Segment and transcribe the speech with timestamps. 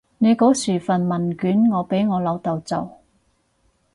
[0.17, 2.97] 你嗰時份問卷我俾我老豆做